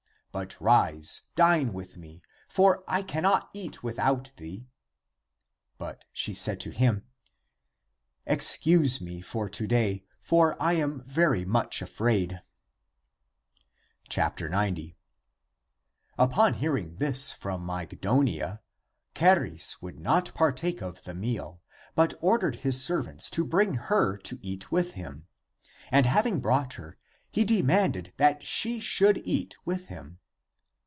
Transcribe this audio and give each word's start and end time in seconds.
But 0.33 0.55
rise, 0.61 1.23
dine 1.35 1.73
with 1.73 1.97
me, 1.97 2.21
for 2.47 2.85
I 2.87 3.01
cannot 3.03 3.49
eat 3.53 3.83
without 3.83 4.31
thee." 4.37 4.65
But 5.77 6.05
she 6.13 6.33
said 6.33 6.57
to 6.61 6.69
him," 6.69 7.03
Excuse 8.35 9.01
me 9.01 9.19
for 9.19 9.49
today, 9.49 10.05
for 10.21 10.55
I 10.57 10.75
am 10.75 11.01
very 11.01 11.43
much 11.43 11.81
afraid." 11.81 12.41
90. 14.17 14.95
Upon 16.17 16.53
hearing 16.53 16.95
this 16.95 17.33
from 17.33 17.65
Mygdonia, 17.67 18.61
Charis 19.13 19.81
would 19.81 19.99
not 19.99 20.33
partake 20.33 20.81
of 20.81 21.03
the 21.03 21.13
meal, 21.13 21.61
but 21.93 22.13
ordered 22.21 22.55
his 22.55 22.81
serv 22.81 23.09
ants 23.09 23.29
to 23.31 23.43
bring 23.43 23.73
her 23.73 24.15
to 24.19 24.39
eat 24.41 24.71
with 24.71 24.93
him. 24.93 25.27
And 25.91 26.05
having 26.05 26.39
brought 26.39 26.75
her, 26.75 26.97
he 27.33 27.43
demanded 27.43 28.13
that 28.15 28.45
she 28.45 28.79
should 28.79 29.21
eat 29.25 29.57
with 29.65 29.87
him. 29.87 30.19